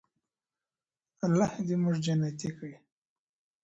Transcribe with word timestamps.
الله 1.25 1.51
دې 1.67 1.75
موږ 1.83 1.95
جنتي 2.05 2.49
کړي. 2.57 2.75